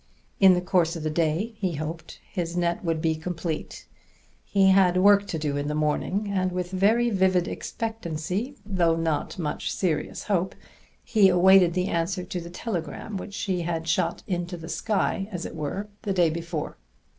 [0.39, 3.85] In the course of the day, he hoped, his net would be complete.
[4.43, 9.37] He had work to do in the morning; and with very vivid expectancy, though not
[9.37, 10.55] much serious hope,
[11.03, 15.45] he awaited the answer to the telegram which he had shot into the sky, as
[15.45, 16.77] it were, the day before.